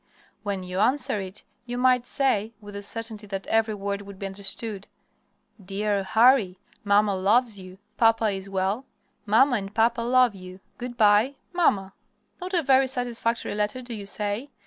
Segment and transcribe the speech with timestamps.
[0.41, 4.25] When you answer it you might say, with the certainty that every word would be
[4.25, 4.87] understood:
[5.63, 7.77] "DEAR HARRY: "Mamma loves you.
[7.97, 8.87] Papa is well.
[9.27, 10.59] Mamma and Papa love you.
[10.79, 11.35] "Good by.
[11.53, 11.93] MAMMA."
[12.41, 14.49] Not a very satisfactory letter, do you say?